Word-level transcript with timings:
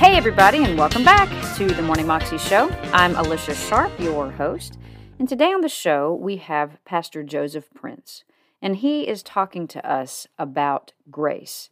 Hey, 0.00 0.16
everybody, 0.16 0.64
and 0.64 0.78
welcome 0.78 1.04
back 1.04 1.28
to 1.56 1.66
the 1.66 1.82
Morning 1.82 2.06
Moxie 2.06 2.38
Show. 2.38 2.70
I'm 2.92 3.14
Alicia 3.16 3.54
Sharp, 3.54 3.92
your 4.00 4.30
host, 4.30 4.78
and 5.18 5.28
today 5.28 5.52
on 5.52 5.60
the 5.60 5.68
show 5.68 6.14
we 6.14 6.38
have 6.38 6.82
Pastor 6.86 7.22
Joseph 7.22 7.68
Prince, 7.74 8.24
and 8.62 8.76
he 8.76 9.06
is 9.06 9.22
talking 9.22 9.68
to 9.68 9.86
us 9.86 10.26
about 10.38 10.94
grace. 11.10 11.68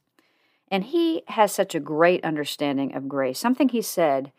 And 0.71 0.85
he 0.85 1.23
has 1.29 1.53
such 1.53 1.75
a 1.75 1.80
great 1.80 2.25
understanding 2.25 2.95
of 2.95 3.08
grace. 3.08 3.39
Something 3.39 3.71
he 3.71 3.82
said 3.82 4.32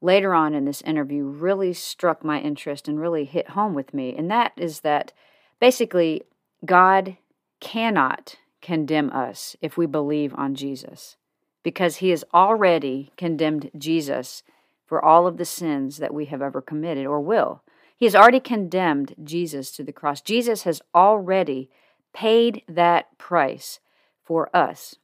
later 0.00 0.34
on 0.34 0.54
in 0.54 0.64
this 0.64 0.82
interview 0.82 1.24
really 1.24 1.72
struck 1.72 2.24
my 2.24 2.40
interest 2.40 2.88
and 2.88 3.00
really 3.00 3.24
hit 3.24 3.50
home 3.50 3.74
with 3.74 3.94
me, 3.94 4.14
and 4.16 4.30
that 4.30 4.52
is 4.56 4.80
that 4.80 5.12
basically 5.60 6.22
God 6.64 7.16
cannot 7.60 8.36
condemn 8.60 9.10
us 9.10 9.56
if 9.60 9.76
we 9.76 9.86
believe 9.86 10.34
on 10.34 10.54
Jesus 10.54 11.16
because 11.62 11.96
he 11.96 12.10
has 12.10 12.24
already 12.32 13.10
condemned 13.16 13.70
Jesus 13.76 14.42
for 14.84 15.04
all 15.04 15.26
of 15.26 15.36
the 15.36 15.44
sins 15.44 15.96
that 15.96 16.14
we 16.14 16.26
have 16.26 16.40
ever 16.40 16.62
committed 16.62 17.06
or 17.06 17.20
will. 17.20 17.62
He 17.96 18.04
has 18.04 18.14
already 18.14 18.40
condemned 18.40 19.14
Jesus 19.24 19.72
to 19.72 19.82
the 19.82 19.92
cross. 19.92 20.20
Jesus 20.20 20.62
has 20.62 20.80
already 20.94 21.70
paid 22.12 22.62
that 22.68 23.18
price 23.18 23.80
for 24.22 24.54
us. 24.54 24.96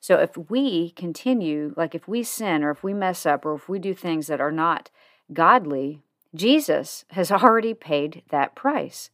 So 0.00 0.16
if 0.16 0.36
we 0.48 0.90
continue, 0.90 1.74
like 1.76 1.94
if 1.94 2.08
we 2.08 2.22
sin 2.22 2.64
or 2.64 2.70
if 2.70 2.82
we 2.82 2.94
mess 2.94 3.26
up 3.26 3.44
or 3.44 3.54
if 3.54 3.68
we 3.68 3.78
do 3.78 3.94
things 3.94 4.26
that 4.28 4.40
are 4.40 4.50
not 4.50 4.90
godly, 5.32 6.00
Jesus 6.34 7.04
has 7.10 7.30
already 7.32 7.74
paid 7.74 8.22
that 8.30 8.56
price. 8.56 9.10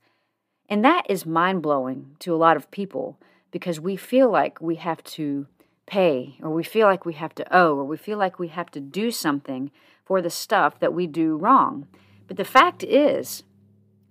And 0.68 0.84
that 0.84 1.04
is 1.08 1.26
mind 1.26 1.62
blowing 1.62 2.16
to 2.20 2.34
a 2.34 2.36
lot 2.36 2.56
of 2.56 2.70
people 2.70 3.18
because 3.50 3.80
we 3.80 3.96
feel 3.96 4.30
like 4.30 4.60
we 4.60 4.76
have 4.76 5.02
to 5.04 5.46
pay, 5.86 6.36
or 6.42 6.50
we 6.50 6.64
feel 6.64 6.88
like 6.88 7.06
we 7.06 7.14
have 7.14 7.34
to 7.36 7.56
owe, 7.56 7.76
or 7.76 7.84
we 7.84 7.96
feel 7.96 8.18
like 8.18 8.38
we 8.38 8.48
have 8.48 8.70
to 8.72 8.80
do 8.80 9.10
something 9.12 9.70
for 10.04 10.20
the 10.20 10.30
stuff 10.30 10.80
that 10.80 10.92
we 10.92 11.06
do 11.06 11.36
wrong. 11.36 11.86
But 12.26 12.36
the 12.36 12.44
fact 12.44 12.82
is, 12.82 13.44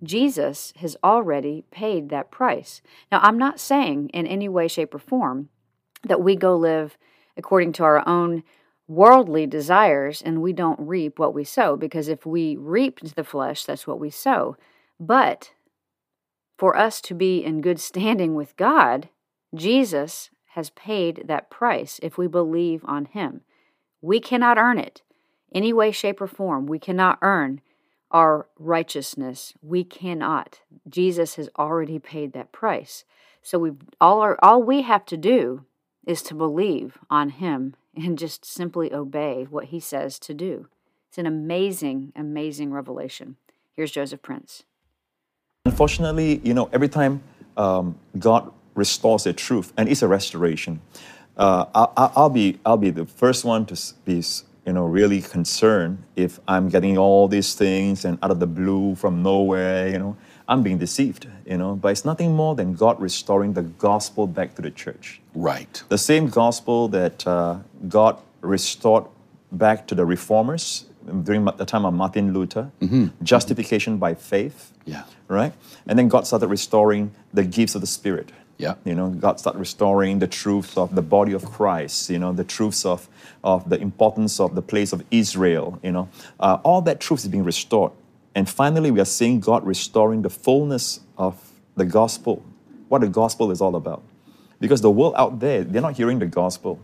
Jesus 0.02 0.72
has 0.76 0.96
already 1.04 1.64
paid 1.70 2.08
that 2.08 2.30
price. 2.30 2.80
Now, 3.12 3.20
I'm 3.22 3.38
not 3.38 3.60
saying 3.60 4.08
in 4.10 4.26
any 4.26 4.48
way, 4.48 4.68
shape, 4.68 4.94
or 4.94 4.98
form 4.98 5.50
that 6.04 6.22
we 6.22 6.36
go 6.36 6.56
live 6.56 6.96
according 7.36 7.72
to 7.72 7.84
our 7.84 8.06
own 8.08 8.42
worldly 8.88 9.46
desires 9.46 10.22
and 10.22 10.40
we 10.40 10.52
don't 10.52 10.78
reap 10.80 11.18
what 11.18 11.34
we 11.34 11.44
sow, 11.44 11.76
because 11.76 12.08
if 12.08 12.24
we 12.24 12.56
reap 12.56 13.00
the 13.00 13.24
flesh, 13.24 13.64
that's 13.64 13.86
what 13.86 13.98
we 13.98 14.10
sow. 14.10 14.56
But 14.98 15.52
for 16.56 16.76
us 16.76 17.00
to 17.02 17.14
be 17.14 17.44
in 17.44 17.60
good 17.60 17.80
standing 17.80 18.34
with 18.34 18.56
God, 18.56 19.08
Jesus 19.54 20.30
has 20.54 20.70
paid 20.70 21.24
that 21.26 21.50
price 21.50 22.00
if 22.02 22.16
we 22.16 22.26
believe 22.26 22.82
on 22.86 23.06
Him. 23.06 23.42
We 24.00 24.20
cannot 24.20 24.58
earn 24.58 24.78
it 24.78 25.02
any 25.54 25.72
way, 25.72 25.90
shape, 25.90 26.20
or 26.20 26.26
form. 26.26 26.66
We 26.66 26.78
cannot 26.78 27.18
earn 27.22 27.60
our 28.10 28.46
righteousness. 28.58 29.54
We 29.62 29.84
cannot. 29.84 30.60
Jesus 30.88 31.34
has 31.34 31.48
already 31.58 31.98
paid 31.98 32.32
that 32.32 32.52
price. 32.52 33.04
So 33.42 33.58
we 33.58 33.72
all 34.00 34.20
our, 34.20 34.38
all 34.42 34.62
we 34.62 34.82
have 34.82 35.04
to 35.06 35.16
do 35.16 35.64
is 36.06 36.22
to 36.22 36.34
believe 36.34 36.98
on 37.10 37.30
Him 37.30 37.74
and 37.94 38.18
just 38.18 38.44
simply 38.44 38.92
obey 38.92 39.46
what 39.50 39.66
He 39.66 39.80
says 39.80 40.18
to 40.20 40.32
do. 40.32 40.68
It's 41.08 41.18
an 41.18 41.26
amazing, 41.26 42.12
amazing 42.16 42.72
revelation. 42.72 43.36
Here's 43.74 43.90
Joseph 43.90 44.22
Prince. 44.22 44.64
Unfortunately, 45.66 46.40
you 46.44 46.54
know, 46.54 46.70
every 46.72 46.88
time 46.88 47.22
um, 47.56 47.98
God 48.18 48.52
restores 48.74 49.26
a 49.26 49.32
truth, 49.32 49.72
and 49.76 49.88
it's 49.88 50.02
a 50.02 50.08
restoration. 50.08 50.80
Uh, 51.36 51.88
I, 51.96 52.20
will 52.20 52.30
be 52.30 52.58
I'll 52.64 52.76
be 52.76 52.90
the 52.90 53.06
first 53.06 53.44
one 53.44 53.66
to 53.66 53.78
be 54.04 54.22
you 54.66 54.72
know 54.72 54.84
really 54.84 55.22
concerned 55.22 56.02
if 56.16 56.40
I'm 56.48 56.68
getting 56.68 56.98
all 56.98 57.28
these 57.28 57.54
things 57.54 58.04
and 58.04 58.18
out 58.22 58.30
of 58.30 58.40
the 58.40 58.46
blue 58.46 58.94
from 58.96 59.22
nowhere. 59.22 59.88
You 59.88 59.98
know, 59.98 60.16
I'm 60.48 60.62
being 60.62 60.78
deceived. 60.78 61.28
You 61.46 61.56
know, 61.56 61.76
but 61.76 61.88
it's 61.88 62.04
nothing 62.04 62.32
more 62.34 62.54
than 62.54 62.74
God 62.74 63.00
restoring 63.00 63.52
the 63.52 63.62
gospel 63.62 64.26
back 64.26 64.54
to 64.56 64.62
the 64.62 64.70
church. 64.70 65.20
Right. 65.34 65.82
The 65.88 65.98
same 65.98 66.28
gospel 66.28 66.88
that 66.88 67.26
uh, 67.26 67.58
God 67.88 68.18
restored 68.40 69.04
back 69.52 69.86
to 69.86 69.94
the 69.94 70.04
reformers 70.04 70.86
during 71.22 71.44
the 71.44 71.64
time 71.64 71.84
of 71.84 71.94
Martin 71.94 72.32
Luther, 72.32 72.70
mm-hmm. 72.80 73.06
justification 73.22 73.98
by 73.98 74.14
faith. 74.14 74.72
Yeah. 74.84 75.04
Right? 75.28 75.52
And 75.86 75.98
then 75.98 76.08
God 76.08 76.26
started 76.26 76.48
restoring 76.48 77.14
the 77.32 77.44
gifts 77.44 77.74
of 77.74 77.80
the 77.80 77.86
Spirit. 77.86 78.32
Yeah. 78.58 78.74
You 78.84 78.94
know, 78.94 79.10
God 79.10 79.38
started 79.38 79.58
restoring 79.58 80.18
the 80.18 80.26
truths 80.26 80.76
of 80.76 80.94
the 80.94 81.02
body 81.02 81.32
of 81.32 81.44
Christ, 81.44 82.08
you 82.08 82.18
know, 82.18 82.32
the 82.32 82.44
truths 82.44 82.86
of, 82.86 83.08
of 83.44 83.68
the 83.68 83.78
importance 83.78 84.40
of 84.40 84.54
the 84.54 84.62
place 84.62 84.92
of 84.92 85.04
Israel, 85.10 85.78
you 85.82 85.92
know. 85.92 86.08
Uh, 86.40 86.58
all 86.62 86.80
that 86.82 87.00
truth 87.00 87.20
is 87.20 87.28
being 87.28 87.44
restored. 87.44 87.92
And 88.34 88.48
finally, 88.48 88.90
we 88.90 89.00
are 89.00 89.06
seeing 89.06 89.40
God 89.40 89.66
restoring 89.66 90.22
the 90.22 90.30
fullness 90.30 91.00
of 91.18 91.52
the 91.76 91.84
gospel, 91.84 92.42
what 92.88 93.00
the 93.00 93.08
gospel 93.08 93.50
is 93.50 93.60
all 93.60 93.76
about. 93.76 94.02
Because 94.58 94.80
the 94.80 94.90
world 94.90 95.14
out 95.16 95.40
there, 95.40 95.64
they're 95.64 95.82
not 95.82 95.96
hearing 95.96 96.18
the 96.18 96.26
gospel. 96.26 96.80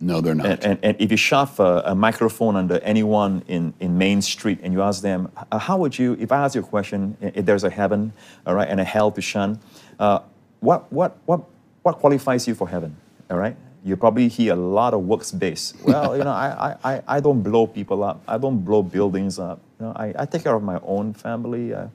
No, 0.00 0.20
they're 0.20 0.34
not. 0.34 0.46
And, 0.46 0.64
and, 0.64 0.78
and 0.82 0.96
if 1.00 1.12
you 1.12 1.16
shove 1.16 1.58
a, 1.60 1.82
a, 1.86 1.94
microphone 1.94 2.56
under 2.56 2.80
anyone 2.80 3.44
in, 3.46 3.72
in 3.78 3.98
Main 3.98 4.20
Street 4.20 4.58
and 4.62 4.72
you 4.72 4.82
ask 4.82 5.00
them, 5.00 5.30
how 5.52 5.78
would 5.78 5.96
you, 5.96 6.16
if 6.18 6.32
I 6.32 6.38
ask 6.38 6.56
you 6.56 6.60
a 6.60 6.64
question, 6.64 7.16
if 7.20 7.46
there's 7.46 7.62
a 7.62 7.70
heaven, 7.70 8.12
all 8.44 8.54
right, 8.54 8.68
and 8.68 8.80
a 8.80 8.84
hell 8.84 9.12
to 9.12 9.20
shun, 9.20 9.60
uh, 10.00 10.20
what, 10.62 10.90
what, 10.92 11.18
what, 11.26 11.42
what 11.82 11.98
qualifies 11.98 12.46
you 12.48 12.54
for 12.54 12.68
heaven? 12.68 12.96
All 13.30 13.36
right? 13.36 13.56
You 13.84 13.96
probably 13.96 14.28
hear 14.28 14.52
a 14.52 14.56
lot 14.56 14.94
of 14.94 15.02
works 15.02 15.32
based. 15.32 15.76
Well, 15.84 16.16
you 16.16 16.22
know, 16.22 16.30
I, 16.30 16.76
I, 16.84 17.02
I 17.08 17.20
don't 17.20 17.42
blow 17.42 17.66
people 17.66 18.04
up. 18.04 18.22
I 18.28 18.38
don't 18.38 18.64
blow 18.64 18.82
buildings 18.82 19.38
up. 19.38 19.60
You 19.80 19.86
know, 19.86 19.92
I, 19.96 20.14
I 20.16 20.24
take 20.24 20.44
care 20.44 20.54
of 20.54 20.62
my 20.62 20.78
own 20.84 21.14
family. 21.14 21.74
I, 21.74 21.88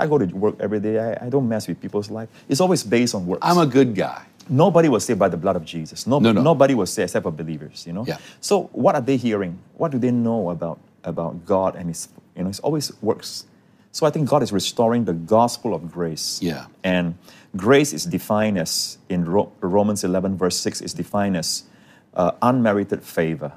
I 0.00 0.06
go 0.08 0.18
to 0.18 0.26
work 0.26 0.56
every 0.58 0.80
day. 0.80 0.98
I, 0.98 1.26
I 1.26 1.28
don't 1.28 1.48
mess 1.48 1.68
with 1.68 1.80
people's 1.80 2.10
life. 2.10 2.28
It's 2.48 2.60
always 2.60 2.82
based 2.82 3.14
on 3.14 3.24
works. 3.24 3.40
I'm 3.42 3.58
a 3.58 3.66
good 3.66 3.94
guy. 3.94 4.24
Nobody 4.48 4.88
was 4.88 5.04
saved 5.04 5.18
by 5.18 5.28
the 5.28 5.36
blood 5.36 5.54
of 5.54 5.64
Jesus. 5.64 6.06
No, 6.06 6.18
no, 6.18 6.32
no. 6.32 6.42
Nobody 6.42 6.74
was 6.74 6.92
saved 6.92 7.10
except 7.10 7.22
for 7.22 7.30
believers, 7.30 7.86
you 7.86 7.92
know? 7.92 8.04
Yeah. 8.04 8.18
So 8.40 8.64
what 8.72 8.96
are 8.96 9.00
they 9.00 9.16
hearing? 9.16 9.58
What 9.74 9.92
do 9.92 9.98
they 9.98 10.10
know 10.10 10.50
about, 10.50 10.80
about 11.04 11.44
God 11.46 11.76
and 11.76 11.88
His, 11.88 12.08
you 12.34 12.42
know, 12.42 12.48
it's 12.48 12.60
always 12.60 12.90
works. 13.00 13.44
So 13.92 14.06
I 14.06 14.10
think 14.10 14.28
God 14.28 14.42
is 14.42 14.52
restoring 14.52 15.04
the 15.04 15.14
gospel 15.14 15.74
of 15.74 15.90
grace. 15.90 16.40
Yeah. 16.42 16.66
And 16.84 17.16
Grace 17.56 17.92
is 17.92 18.04
defined 18.04 18.58
as, 18.58 18.98
in 19.08 19.24
Romans 19.24 20.04
11, 20.04 20.36
verse 20.36 20.58
6, 20.60 20.82
is 20.82 20.92
defined 20.92 21.36
as 21.36 21.64
uh, 22.14 22.32
unmerited 22.42 23.02
favor. 23.02 23.52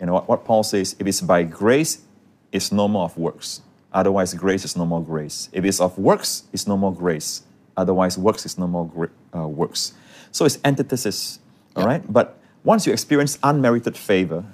You 0.00 0.06
know 0.06 0.14
what, 0.14 0.28
what 0.28 0.44
Paul 0.44 0.62
says, 0.62 0.96
if 0.98 1.06
it's 1.06 1.20
by 1.20 1.44
grace, 1.44 2.02
it's 2.50 2.72
no 2.72 2.88
more 2.88 3.04
of 3.04 3.16
works. 3.16 3.62
Otherwise, 3.92 4.34
grace 4.34 4.64
is 4.64 4.76
no 4.76 4.84
more 4.84 5.02
grace. 5.02 5.48
If 5.52 5.64
it's 5.64 5.80
of 5.80 5.98
works, 5.98 6.44
it's 6.52 6.66
no 6.66 6.76
more 6.76 6.92
grace. 6.92 7.42
Otherwise, 7.76 8.18
works 8.18 8.44
is 8.44 8.58
no 8.58 8.66
more 8.66 9.10
uh, 9.34 9.46
works. 9.46 9.92
So 10.32 10.44
it's 10.44 10.58
antithesis, 10.64 11.38
all 11.76 11.86
right? 11.86 12.02
But 12.12 12.38
once 12.64 12.86
you 12.86 12.92
experience 12.92 13.38
unmerited 13.42 13.96
favor, 13.96 14.44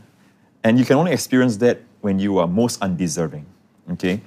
and 0.63 0.79
you 0.79 0.85
can 0.85 0.97
only 0.97 1.13
experience 1.13 1.57
that 1.59 1.81
when 2.01 2.19
you 2.19 2.39
are 2.39 2.47
most 2.47 2.81
undeserving, 2.83 3.47
okay? 3.93 4.21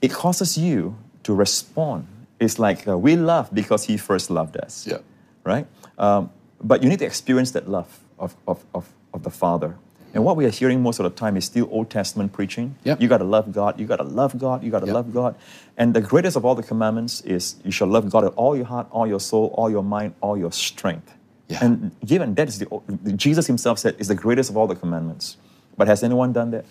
It 0.00 0.12
causes 0.12 0.58
you 0.58 0.96
to 1.22 1.34
respond 1.34 2.06
it's 2.38 2.58
like 2.58 2.86
uh, 2.86 2.98
we 2.98 3.16
love 3.16 3.48
because 3.52 3.84
He 3.84 3.96
first 3.96 4.30
loved 4.30 4.56
us. 4.56 4.86
Yeah. 4.86 4.98
Right? 5.44 5.66
Um, 5.98 6.30
but 6.62 6.82
you 6.82 6.88
need 6.88 6.98
to 7.00 7.06
experience 7.06 7.52
that 7.52 7.68
love 7.68 8.00
of, 8.18 8.36
of, 8.46 8.64
of, 8.74 8.88
of 9.14 9.22
the 9.22 9.30
Father. 9.30 9.76
And 10.14 10.24
what 10.24 10.36
we 10.36 10.46
are 10.46 10.50
hearing 10.50 10.82
most 10.82 10.98
of 10.98 11.04
the 11.04 11.10
time 11.10 11.36
is 11.36 11.44
still 11.44 11.68
Old 11.70 11.90
Testament 11.90 12.32
preaching. 12.32 12.74
Yep. 12.84 13.02
You 13.02 13.08
got 13.08 13.18
to 13.18 13.24
love 13.24 13.52
God. 13.52 13.78
You 13.78 13.86
got 13.86 13.96
to 13.96 14.02
love 14.02 14.38
God. 14.38 14.64
You 14.64 14.70
got 14.70 14.80
to 14.80 14.86
yep. 14.86 14.94
love 14.94 15.12
God. 15.12 15.34
And 15.76 15.92
the 15.92 16.00
greatest 16.00 16.36
of 16.36 16.44
all 16.44 16.54
the 16.54 16.62
commandments 16.62 17.20
is 17.20 17.56
you 17.64 17.70
shall 17.70 17.86
love 17.86 18.08
God 18.10 18.24
with 18.24 18.32
all 18.34 18.56
your 18.56 18.64
heart, 18.64 18.86
all 18.90 19.06
your 19.06 19.20
soul, 19.20 19.54
all 19.54 19.70
your 19.70 19.82
mind, 19.82 20.14
all 20.22 20.38
your 20.38 20.52
strength. 20.52 21.12
Yeah. 21.48 21.64
And 21.64 21.94
given 22.04 22.34
that 22.34 22.48
is 22.48 22.58
the 22.58 23.12
Jesus 23.14 23.46
Himself 23.46 23.78
said 23.78 23.96
is 23.98 24.08
the 24.08 24.14
greatest 24.14 24.50
of 24.50 24.56
all 24.56 24.66
the 24.66 24.74
commandments. 24.74 25.36
But 25.76 25.86
has 25.86 26.02
anyone 26.02 26.32
done 26.32 26.50
that? 26.52 26.64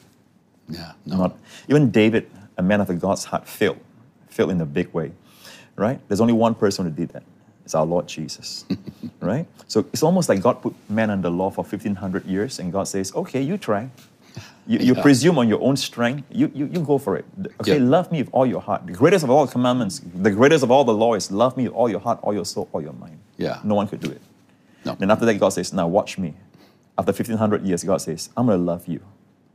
Yeah, 0.68 0.94
no. 1.06 1.18
Not 1.18 1.38
even 1.70 1.92
David, 1.92 2.30
a 2.58 2.64
man 2.64 2.82
after 2.82 2.94
God's 2.94 3.26
heart, 3.26 3.48
failed, 3.48 3.80
failed 4.30 4.52
in 4.52 4.62
a 4.62 4.66
big 4.66 4.94
way 4.94 5.12
right? 5.76 6.00
There's 6.08 6.22
only 6.22 6.34
one 6.34 6.56
person 6.56 6.86
who 6.86 6.92
did 6.92 7.10
that. 7.10 7.24
It's 7.64 7.76
our 7.76 7.86
Lord 7.86 8.08
Jesus, 8.08 8.66
right? 9.20 9.48
So 9.68 9.86
it's 9.92 10.04
almost 10.04 10.30
like 10.30 10.42
God 10.42 10.62
put 10.62 10.76
man 10.90 11.10
under 11.10 11.30
law 11.30 11.50
for 11.50 11.64
1500 11.64 12.26
years 12.26 12.60
and 12.60 12.72
God 12.72 12.84
says, 12.84 13.14
okay, 13.16 13.42
you 13.42 13.58
try. 13.58 13.90
You, 14.68 14.80
you 14.80 14.96
presume 14.96 15.38
on 15.38 15.48
your 15.48 15.62
own 15.62 15.78
strength. 15.78 16.28
You, 16.32 16.52
you, 16.54 16.66
you 16.66 16.80
go 16.80 16.98
for 16.98 17.18
it. 17.18 17.26
Okay, 17.62 17.78
yeah. 17.78 17.84
love 17.84 18.12
me 18.12 18.24
with 18.24 18.30
all 18.34 18.46
your 18.46 18.62
heart. 18.62 18.86
The 18.86 18.94
greatest 18.94 19.24
of 19.24 19.30
all 19.30 19.48
commandments, 19.48 20.02
the 20.14 20.32
greatest 20.32 20.64
of 20.64 20.72
all 20.72 20.84
the 20.84 20.94
law 20.94 21.14
is 21.14 21.32
love 21.32 21.56
me 21.56 21.66
with 21.66 21.74
all 21.74 21.90
your 21.90 22.00
heart, 22.00 22.20
all 22.24 22.34
your 22.34 22.46
soul, 22.46 22.68
all 22.74 22.82
your 22.82 22.94
mind. 22.94 23.20
Yeah. 23.38 23.60
No 23.64 23.76
one 23.76 23.88
could 23.88 24.00
do 24.00 24.12
it. 24.12 24.22
No. 24.84 24.98
And 25.00 25.12
after 25.12 25.26
that, 25.26 25.36
God 25.36 25.50
says, 25.50 25.72
now 25.72 25.88
watch 25.88 26.18
me. 26.18 26.34
after 26.98 27.12
1500 27.12 27.64
years, 27.64 27.84
God 27.84 27.98
says, 27.98 28.30
I'm 28.36 28.48
going 28.48 28.58
to 28.58 28.64
love 28.64 28.88
you 28.88 29.02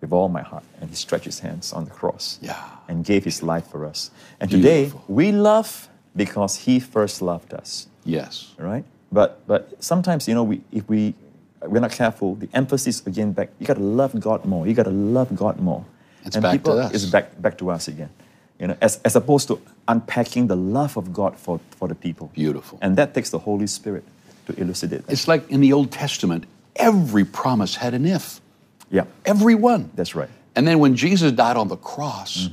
with 0.00 0.12
all 0.12 0.28
my 0.28 0.42
heart. 0.42 0.64
And 0.80 0.90
he 0.90 0.96
stretched 0.96 1.24
his 1.26 1.40
hands 1.40 1.72
on 1.72 1.84
the 1.84 1.90
cross 1.90 2.38
Yeah. 2.42 2.56
and 2.88 3.04
gave 3.04 3.24
his 3.24 3.42
life 3.42 3.66
for 3.70 3.84
us. 3.84 4.10
And 4.40 4.50
today, 4.50 4.92
we 5.08 5.32
love 5.32 5.88
because 6.16 6.56
he 6.56 6.80
first 6.80 7.22
loved 7.22 7.52
us, 7.54 7.86
Yes. 8.04 8.52
right? 8.58 8.84
But, 9.12 9.46
but 9.46 9.82
sometimes, 9.82 10.26
you 10.28 10.34
know, 10.34 10.44
we, 10.44 10.60
if 10.72 10.88
we, 10.88 11.14
we're 11.62 11.80
not 11.80 11.92
careful, 11.92 12.36
the 12.36 12.48
emphasis 12.54 13.04
again 13.06 13.32
back, 13.32 13.50
you 13.58 13.66
got 13.66 13.76
to 13.76 13.82
love 13.82 14.18
God 14.18 14.44
more. 14.44 14.66
You 14.66 14.74
got 14.74 14.84
to 14.84 14.90
love 14.90 15.34
God 15.36 15.58
more. 15.60 15.84
It's 16.24 16.36
and 16.36 16.42
back 16.42 16.52
to 16.52 16.58
people, 16.58 16.78
us. 16.78 16.94
It's 16.94 17.04
back, 17.06 17.40
back 17.40 17.58
to 17.58 17.70
us 17.70 17.88
again. 17.88 18.10
You 18.58 18.68
know, 18.68 18.76
as, 18.80 19.00
as 19.04 19.16
opposed 19.16 19.48
to 19.48 19.60
unpacking 19.88 20.46
the 20.46 20.56
love 20.56 20.96
of 20.96 21.12
God 21.12 21.36
for, 21.36 21.60
for 21.70 21.88
the 21.88 21.94
people. 21.94 22.30
Beautiful. 22.34 22.78
And 22.82 22.96
that 22.96 23.14
takes 23.14 23.30
the 23.30 23.38
Holy 23.38 23.66
Spirit 23.66 24.04
to 24.46 24.60
elucidate 24.60 25.06
that. 25.06 25.12
It's 25.12 25.26
like 25.28 25.48
in 25.50 25.60
the 25.60 25.72
Old 25.72 25.90
Testament, 25.90 26.44
every 26.76 27.24
promise 27.24 27.76
had 27.76 27.94
an 27.94 28.06
if. 28.06 28.40
Yeah, 28.90 29.04
Everyone. 29.24 29.90
that's 29.94 30.14
right. 30.14 30.28
And 30.56 30.66
then 30.66 30.78
when 30.80 30.96
Jesus 30.96 31.32
died 31.32 31.56
on 31.56 31.68
the 31.68 31.76
cross 31.76 32.48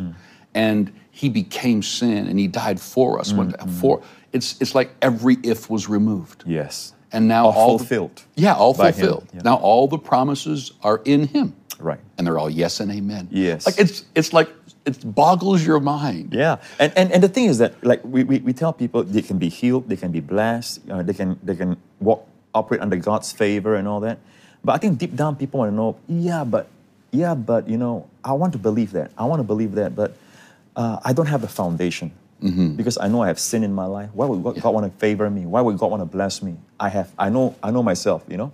and 0.54 0.92
he 1.12 1.30
became 1.30 1.81
sin 1.81 2.28
and 2.28 2.38
he 2.39 2.48
died 2.48 2.80
for 2.80 3.19
us, 3.19 3.34
when, 3.34 3.51
for, 3.81 4.01
it's, 4.34 4.56
it's 4.62 4.75
like 4.75 4.92
every 5.01 5.38
if 5.44 5.69
was 5.69 5.89
removed. 5.89 6.44
Yes. 6.45 6.94
And 7.12 7.28
now 7.28 7.45
All 7.45 7.54
all 7.54 7.78
the- 7.78 7.84
fulfilled 7.86 8.24
yeah, 8.36 8.54
all 8.54 8.74
fulfilled. 8.74 9.28
yeah. 9.34 9.42
Now 9.44 9.56
all 9.56 9.88
the 9.88 9.98
promises 9.98 10.74
are 10.84 11.01
in 11.06 11.28
him. 11.28 11.56
Right. 11.80 12.00
And 12.18 12.28
they're 12.28 12.38
all 12.38 12.50
yes 12.50 12.80
and 12.81 12.92
amen. 12.92 13.30
Yes. 13.31 13.66
Like 13.66 13.80
it's 13.80 14.04
it's 14.13 14.34
like 14.34 14.50
it 14.86 14.98
boggles 15.16 15.66
your 15.66 15.80
mind. 15.80 16.34
Yeah, 16.34 16.57
and, 16.80 16.92
and 16.98 17.12
and 17.13 17.24
the 17.24 17.30
thing 17.30 17.45
is 17.45 17.60
that 17.60 17.74
like 17.84 18.01
we, 18.04 18.24
we, 18.25 18.39
we 18.39 18.51
tell 18.54 18.74
people 18.74 19.04
they 19.04 19.22
can 19.22 19.38
be 19.38 19.48
healed, 19.48 19.88
they 19.88 19.95
can 19.95 20.12
be 20.12 20.19
blessed, 20.19 20.81
uh, 20.89 21.01
they 21.04 21.13
can 21.13 21.39
they 21.44 21.56
can 21.56 21.78
walk 22.01 22.28
operate 22.54 22.81
under 22.81 22.98
God's 22.98 23.31
favor 23.31 23.75
and 23.75 23.88
all 23.88 24.00
that. 24.01 24.18
But 24.68 24.74
I 24.74 24.80
think 24.80 24.98
deep 25.00 25.16
down 25.16 25.38
people 25.38 25.60
want 25.62 25.72
to 25.72 25.75
know, 25.75 25.96
yeah, 26.10 26.44
but 26.44 26.68
yeah, 27.12 27.36
but 27.36 27.69
you 27.69 27.78
know, 27.78 28.06
I 28.22 28.34
want 28.34 28.52
to 28.52 28.60
believe 28.60 28.92
that. 28.92 29.12
I 29.18 29.24
want 29.24 29.40
to 29.40 29.46
believe 29.46 29.75
that, 29.75 29.96
but 29.96 30.18
uh, 30.75 31.00
I 31.06 31.14
don't 31.14 31.28
have 31.28 31.40
the 31.42 31.48
foundation 31.48 32.12
because 32.75 32.98
I 33.00 33.08
know 33.08 33.22
I 33.24 33.28
have 33.28 33.40
sin 33.40 33.64
in 33.64 33.74
my 33.74 33.86
life. 33.86 34.10
Why 34.14 34.25
would 34.28 34.44
God, 34.44 34.62
God 34.62 34.74
want 34.74 34.92
to 34.92 35.00
favor 35.00 35.28
me? 35.30 35.46
Why 35.46 35.62
would 35.62 35.78
God 35.78 35.90
want 35.90 36.02
to 36.02 36.06
bless 36.06 36.44
me? 36.44 36.58
I 36.80 36.90
have. 36.90 37.10
I 37.18 37.30
know. 37.30 37.56
I 37.64 37.72
know 37.72 37.81
myself. 37.81 38.25
You 38.28 38.38
know. 38.38 38.52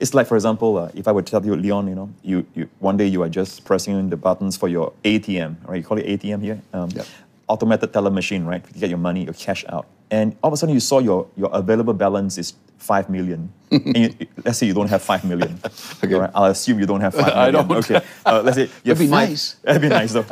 It's 0.00 0.12
like, 0.12 0.26
for 0.26 0.34
example, 0.36 0.76
uh, 0.76 0.90
if 0.94 1.08
I 1.08 1.12
were 1.12 1.22
to 1.22 1.30
tell 1.30 1.44
you, 1.46 1.56
Leon, 1.56 1.88
you 1.88 1.94
know, 1.94 2.10
you, 2.22 2.46
you 2.54 2.68
one 2.80 2.96
day 2.98 3.06
you 3.06 3.22
are 3.22 3.28
just 3.30 3.64
pressing 3.64 4.10
the 4.10 4.16
buttons 4.18 4.56
for 4.56 4.68
your 4.68 4.92
ATM, 5.02 5.56
right? 5.66 5.78
You 5.78 5.82
call 5.84 5.98
it 5.98 6.06
ATM 6.06 6.42
here. 6.42 6.60
Um, 6.74 6.90
Yep. 6.90 7.06
Automated 7.46 7.92
teller 7.92 8.10
machine, 8.10 8.44
right? 8.46 8.64
You 8.74 8.80
get 8.80 8.88
your 8.88 8.98
money, 8.98 9.24
your 9.24 9.34
cash 9.34 9.64
out, 9.68 9.86
and 10.10 10.34
all 10.42 10.48
of 10.48 10.54
a 10.54 10.56
sudden 10.56 10.74
you 10.74 10.80
saw 10.80 10.98
your 10.98 11.26
your 11.36 11.50
available 11.52 11.92
balance 11.92 12.38
is 12.38 12.54
five 12.78 13.10
million. 13.10 13.52
and 13.70 13.96
you, 13.96 14.14
let's 14.44 14.58
say 14.58 14.66
you 14.66 14.72
don't 14.72 14.88
have 14.88 15.02
five 15.02 15.24
million. 15.24 15.60
Okay. 16.02 16.14
Right? 16.14 16.30
I'll 16.34 16.46
assume 16.46 16.78
you 16.80 16.86
don't 16.86 17.02
have 17.02 17.14
five 17.14 17.32
I 17.46 17.50
don't. 17.50 17.70
Okay. 17.70 18.00
Uh, 18.24 18.40
let's 18.42 18.56
say 18.56 18.62
you 18.84 18.90
have 18.90 18.98
That'd 18.98 18.98
be 18.98 19.06
five- 19.08 19.28
nice. 19.28 19.54
That'd 19.62 19.82
be 19.82 19.88
nice 19.88 20.12
though. 20.12 20.24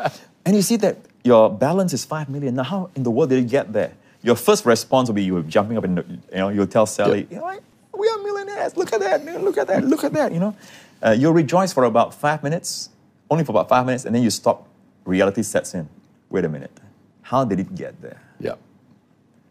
And 0.46 0.56
you 0.56 0.62
see 0.62 0.76
that 0.76 0.96
your 1.22 1.50
balance 1.50 1.92
is 1.92 2.04
five 2.04 2.28
million. 2.30 2.54
Now, 2.54 2.62
how 2.64 2.90
in 2.96 3.02
the 3.02 3.10
world 3.10 3.28
did 3.30 3.42
you 3.42 3.48
get 3.48 3.72
there? 3.72 3.92
Your 4.22 4.36
first 4.36 4.64
response 4.64 5.08
will 5.08 5.14
be 5.14 5.24
you 5.24 5.42
jumping 5.42 5.76
up 5.76 5.84
and 5.84 5.98
you 6.32 6.38
know 6.38 6.48
you'll 6.48 6.66
tell 6.66 6.86
Sally, 6.86 7.26
you 7.30 7.36
know, 7.36 7.58
we 7.98 8.08
are 8.08 8.18
millionaires. 8.18 8.76
Look 8.76 8.92
at 8.94 9.00
that. 9.00 9.24
Look 9.42 9.58
at 9.58 9.66
that. 9.66 9.84
Look 9.84 10.02
at 10.04 10.12
that. 10.14 10.32
You 10.32 10.40
know, 10.40 10.56
uh, 11.02 11.10
you'll 11.18 11.34
rejoice 11.34 11.72
for 11.74 11.84
about 11.84 12.14
five 12.14 12.42
minutes, 12.42 12.88
only 13.30 13.44
for 13.44 13.52
about 13.52 13.68
five 13.68 13.84
minutes, 13.84 14.04
and 14.06 14.14
then 14.14 14.22
you 14.22 14.30
stop. 14.30 14.66
Reality 15.04 15.42
sets 15.42 15.74
in. 15.74 15.88
Wait 16.30 16.44
a 16.44 16.48
minute. 16.48 16.70
How 17.32 17.46
did 17.46 17.58
it 17.60 17.74
get 17.74 17.98
there? 18.02 18.20
Yeah. 18.38 18.56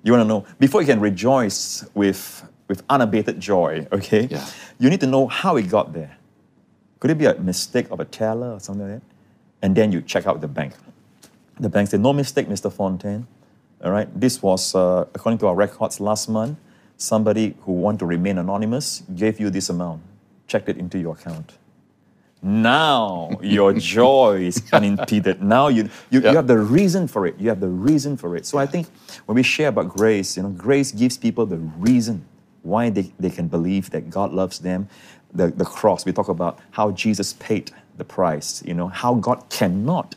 You 0.04 0.12
want 0.14 0.22
to 0.22 0.28
know 0.28 0.46
before 0.60 0.82
you 0.82 0.88
can 0.88 1.00
rejoice 1.00 1.84
with 1.96 2.48
with 2.68 2.84
unabated 2.88 3.40
joy. 3.40 3.88
Okay. 3.92 4.28
Yeah. 4.30 4.46
You 4.78 4.88
need 4.92 5.00
to 5.00 5.08
know 5.08 5.26
how 5.26 5.58
it 5.58 5.68
got 5.68 5.92
there. 5.92 6.16
Could 7.00 7.10
it 7.10 7.18
be 7.18 7.26
a 7.26 7.34
mistake 7.34 7.88
of 7.90 8.00
a 8.00 8.06
teller 8.06 8.54
or 8.54 8.60
something 8.60 8.88
like 8.88 9.02
that? 9.02 9.08
And 9.64 9.76
then 9.76 9.92
you 9.92 10.00
check 10.02 10.28
out 10.28 10.42
the 10.42 10.48
bank. 10.48 10.74
The 11.60 11.70
bank 11.70 11.90
said, 11.90 12.02
"No 12.02 12.14
mistake, 12.14 12.48
Mr. 12.48 12.72
Fontaine. 12.72 13.26
All 13.84 13.92
right. 13.98 14.10
This 14.14 14.44
was 14.44 14.76
uh, 14.76 15.06
according 15.16 15.40
to 15.40 15.48
our 15.48 15.56
records 15.56 16.00
last 16.00 16.30
month. 16.30 16.60
Somebody 16.98 17.56
who 17.66 17.72
wanted 17.72 18.00
to 18.02 18.06
remain 18.06 18.38
anonymous 18.38 19.02
gave 19.16 19.40
you 19.40 19.50
this 19.50 19.70
amount. 19.70 20.02
Checked 20.46 20.70
it 20.70 20.78
into 20.78 21.00
your 21.00 21.14
account." 21.18 21.58
Now 22.42 23.32
your 23.42 23.74
joy 23.74 24.42
is 24.48 24.62
unimpeded. 24.74 25.42
Now 25.44 25.68
you, 25.68 25.90
you, 26.10 26.22
Yeah. 26.22 26.32
you 26.32 26.36
have 26.38 26.48
the 26.48 26.58
reason 26.58 27.08
for 27.08 27.26
it. 27.28 27.36
You 27.40 27.50
have 27.50 27.60
the 27.60 27.68
reason 27.68 28.18
for 28.18 28.36
it. 28.36 28.46
So 28.46 28.58
I 28.58 28.66
think 28.66 28.88
when 29.26 29.36
we 29.36 29.44
share 29.44 29.68
about 29.70 29.90
grace, 29.90 30.38
you 30.38 30.44
know, 30.44 30.50
grace 30.50 30.92
gives 30.92 31.18
people 31.18 31.46
the 31.46 31.58
reason 31.58 32.26
why 32.64 32.90
they, 32.90 33.12
they 33.20 33.30
can 33.30 33.48
believe 33.48 33.92
that 33.92 34.10
God 34.10 34.34
loves 34.34 34.60
them. 34.60 34.88
The, 35.34 35.48
the 35.48 35.66
cross, 35.66 36.06
we 36.06 36.12
talk 36.14 36.30
about 36.30 36.60
how 36.72 36.92
Jesus 36.92 37.34
paid 37.34 37.72
the 37.98 38.04
price, 38.04 38.64
you 38.66 38.74
know, 38.74 38.88
how 38.88 39.14
God 39.16 39.50
cannot, 39.50 40.16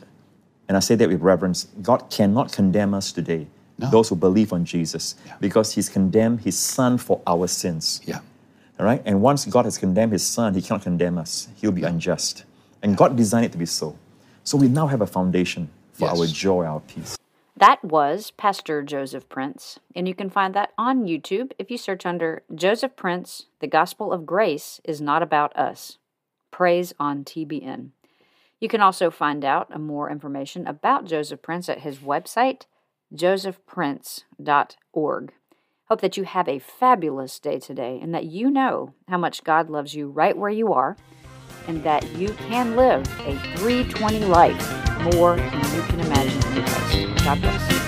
and 0.67 0.75
I 0.75 0.79
say 0.79 0.95
that 0.95 1.07
with 1.07 1.21
reverence, 1.21 1.67
God 1.81 2.09
cannot 2.09 2.51
condemn 2.51 2.93
us 2.93 3.11
today, 3.11 3.47
No. 3.77 3.89
those 3.91 4.09
who 4.09 4.15
believe 4.15 4.51
on 4.51 4.65
Jesus, 4.65 5.15
Yeah. 5.25 5.33
because 5.39 5.73
He's 5.75 5.87
condemned 5.89 6.41
His 6.41 6.57
Son 6.57 6.97
for 6.97 7.21
our 7.27 7.47
sins. 7.47 8.01
Yeah. 8.05 8.19
All 8.79 8.85
right? 8.85 9.01
And 9.05 9.21
once 9.21 9.45
God 9.45 9.65
has 9.65 9.77
condemned 9.77 10.11
his 10.11 10.25
son, 10.25 10.53
he 10.53 10.61
cannot 10.61 10.83
condemn 10.83 11.17
us. 11.17 11.47
He'll 11.55 11.71
be 11.71 11.83
unjust. 11.83 12.43
And 12.81 12.97
God 12.97 13.15
designed 13.15 13.45
it 13.45 13.51
to 13.53 13.57
be 13.57 13.65
so. 13.65 13.97
So 14.43 14.57
we 14.57 14.67
now 14.67 14.87
have 14.87 15.01
a 15.01 15.07
foundation 15.07 15.69
for 15.93 16.09
Yes. 16.09 16.19
our 16.19 16.27
joy, 16.27 16.65
our 16.65 16.81
peace. 16.81 17.17
That 17.57 17.81
was 17.83 18.31
Pastor 18.31 18.83
Joseph 18.83 19.29
Prince, 19.29 19.79
and 19.95 20.09
you 20.09 20.13
can 20.13 20.29
find 20.29 20.53
that 20.53 20.73
on 20.77 21.05
YouTube 21.05 21.53
if 21.57 21.71
you 21.71 21.77
search 21.77 22.05
under 22.05 22.43
Joseph 22.53 22.97
Prince, 22.97 23.45
The 23.59 23.67
Gospel 23.67 24.11
of 24.11 24.25
Grace 24.25 24.81
is 24.83 24.99
Not 24.99 25.23
About 25.23 25.55
Us. 25.55 25.97
Praise 26.51 26.93
on 26.99 27.23
TBN. 27.23 27.91
You 28.59 28.67
can 28.67 28.81
also 28.81 29.09
find 29.09 29.45
out 29.45 29.73
more 29.79 30.11
information 30.11 30.67
about 30.67 31.05
Joseph 31.05 31.41
Prince 31.41 31.69
at 31.69 31.79
his 31.79 31.99
website, 31.99 32.63
josephprince.org. 33.13 35.33
Hope 35.87 36.01
that 36.01 36.17
you 36.17 36.23
have 36.23 36.47
a 36.47 36.57
fabulous 36.57 37.39
day 37.39 37.59
today 37.59 37.99
and 38.01 38.11
that 38.15 38.25
you 38.25 38.49
know 38.49 38.95
how 39.07 39.19
much 39.19 39.43
God 39.43 39.69
loves 39.69 39.93
you 39.93 40.09
right 40.09 40.35
where 40.35 40.49
you 40.49 40.73
are 40.73 40.97
and 41.67 41.83
that 41.83 42.03
you 42.15 42.29
can 42.29 42.75
live 42.75 43.01
a 43.19 43.37
320 43.57 44.25
life 44.25 45.13
more 45.13 45.35
than 45.35 45.75
you 45.75 45.81
can 45.83 45.99
imagine. 45.99 47.15
God 47.23 47.39
bless. 47.39 47.84